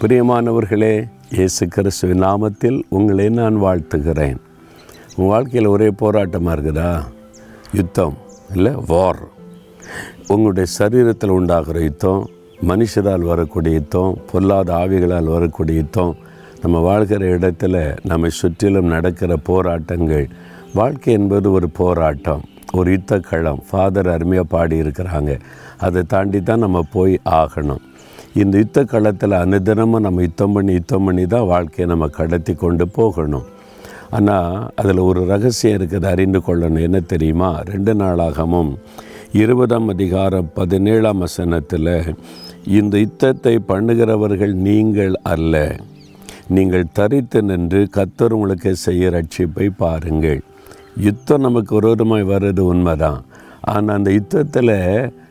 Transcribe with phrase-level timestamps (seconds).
[0.00, 4.36] பிரியமானவர்களே இயேசு கிறிஸ்துவின் நாமத்தில் உங்களை நான் வாழ்த்துகிறேன்.
[5.16, 7.04] உங்கள் வாழ்க்கையில் ஒரே போராட்டமாக இருக்குதா?
[7.72, 8.16] யுத்தம்
[8.54, 9.20] இல்லை வார்
[10.28, 12.30] உங்களுடைய சரீரத்தில் உண்டாகிற யுத்தம்
[12.66, 16.16] மனுஷரால் வரக்கூடிய யுத்தம் பொல்லாத ஆவிகளால் வரக்கூடிய யுத்தம்
[16.62, 20.28] நம்ம வாழ்கிற இடத்துல நம்மை சுற்றிலும் நடக்கிற போராட்டங்கள்
[20.74, 25.40] வாழ்க்கை என்பது ஒரு போராட்டம் ஒரு யுத்த களம் ஃபாதர் அருமையாக பாடி இருக்கிறாங்க
[25.78, 27.82] அதை தாண்டி தான் நம்ம போய் ஆகணும்.
[28.42, 33.46] இந்த யுத்த காலத்தில் அனுதினமும் நம்ம யுத்தம் பண்ணி யுத்தம் பண்ணி தான் வாழ்க்கையை நம்ம கடத்தி கொண்டு போகணும்.
[34.16, 34.50] ஆனால்
[34.80, 36.84] அதில் ஒரு ரகசியம் இருக்குது அறிந்து கொள்ளணும்.
[36.88, 37.50] என்ன தெரியுமா?
[37.72, 38.72] ரெண்டு நாளாகமும்
[39.42, 41.94] இருபதாம் அதிகாரம் பதினேழாம் வசனத்தில்
[42.78, 45.54] இந்த யுத்தத்தை பண்ணுகிறவர்கள் நீங்கள் அல்ல.
[46.56, 50.40] நீங்கள் தரித்து நின்று கத்தர் உங்களுக்கு செய்ய ரட்சிப்பை பாருங்கள்.
[51.06, 53.20] யுத்தம் நமக்கு ஒரு விரோதமாய் வர்றது உண்மைதான்.
[53.72, 54.76] ஆனால் அந்த யுத்தத்தில்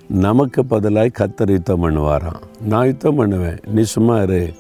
[0.10, 2.42] நமக்கு பதிலாய் கத்தர் யுத்தம் பண்ணுவாராம்.
[2.62, 3.60] நான் யுத்தம் பண்ணுவேன்.
[3.68, 4.54] நீ சும்மா இரு.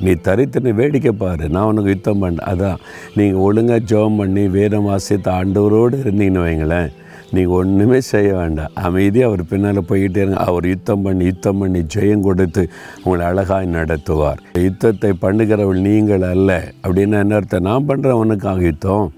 [0.00, 1.48] நீ தரித்தனை வேடிக்கை பாரு.
[1.48, 2.76] நான் உனக்கு யுத்தம் பண்ண அதான்.
[3.14, 6.90] நீங்கள் ஒழுங்காக ஜெபம் பண்ணி வேதம் வாசித்த ஆண்டவரோடு இருந்தீங்கன்னு வைங்களேன்.
[7.30, 8.70] நீங்கள் ஒன்றுமே செய்ய வேண்டாம்.
[8.74, 10.36] அமைதியாக அவர் பின்னால் போய்கிட்டே இருங்க.
[10.36, 12.68] அவர் யுத்தம் பண்ணி யுத்தம் பண்ணி ஜெயம் கொடுத்து
[13.02, 14.36] உங்களை அழகாய் நடத்துவார்.
[14.52, 16.72] யுத்தத்தை பண்ணுகிறவள் நீங்கள் அல்ல.
[16.82, 17.62] அப்படின்னு என்ன அர்த்தம்?
[17.62, 19.12] நான் பண்ணுறேன் உனக்காக யுத்தம்.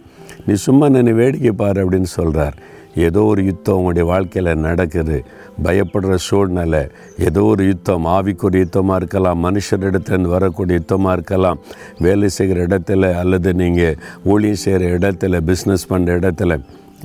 [0.46, 2.56] நீ சும்மா நின்று வேடிக்கை பாரு அப்படின்னு சொல்கிறார்
[2.96, 5.24] ஏதோ ஒரு யுத்தம் உங்களுடைய வாழ்க்கையில் நடக்குது.
[5.64, 6.82] பயப்படுற சூழ்நிலை
[7.18, 11.60] ஏதோ ஒரு யுத்தம் ஆவிக்குரிய யுத்தமாக இருக்கலாம் மனுஷரிடத்துலேருந்து வரக்கூடிய யுத்தமாக இருக்கலாம்
[11.98, 16.60] வேலை செய்கிற இடத்துல அல்லது நீங்கள் ஊழியம் செய்கிற இடத்துல பிஸ்னஸ் பண்ணுற இடத்துல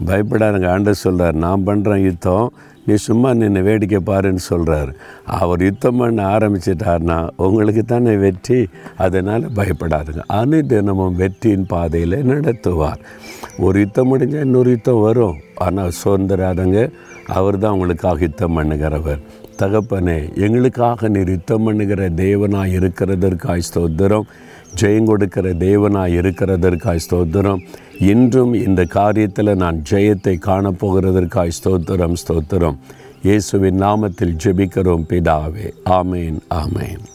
[0.08, 2.54] பயப்படாதுங்க ஆண்டர் சொல்கிறார் நான் பண்ணுறேன் யுத்தம்
[2.86, 8.68] நீ சும்மா நின்று வேடிக்கை பாருன்னு சொல்கிறார் அவர் யுத்தம் பண்ண ஆரம்பிச்சிட்டார்னா உங்களுக்கு தானே வெற்றி?
[8.98, 10.24] அதனால் பயப்படாதுங்க.
[10.28, 13.02] அனுதினமும் வெற்றியின் பாதையில் நடத்துவார்.
[13.60, 15.38] ஒரு யுத்தம் முடிஞ்சால் இன்னொரு யுத்தம் வரும்.
[15.56, 16.92] ஆனால் சுதந்திராதங்க
[17.28, 19.22] அவர் தான் உங்களுக்காக யுத்தம் பண்ணுகிறவர்.
[19.58, 24.28] தகப்பனே எங்களுக்காக நீர் யுத்தம் பண்ணுகிற தேவனாக இருக்கிறதற்காய் ஸ்தோத்திரம்.
[24.76, 27.62] ஜெயம் கொடுக்கிற தேவனாய் இருக்கிறதற்காய் ஸ்தோத்திரம்.
[28.00, 32.78] இன்றும் இந்த காரியத்தில் நான் ஜெயத்தை காணப்போகிறதற்காய் ஸ்தோத்திரம் ஸ்தோத்திரம்.
[33.24, 35.74] இயேசுவின் நாமத்தில் ஜெபிக்கிறோம் பிதாவே.
[35.86, 37.11] ஆமேன் ஆமேன்.